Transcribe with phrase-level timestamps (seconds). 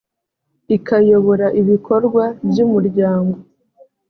[0.75, 3.35] ikayobora ibikorwa by umuryango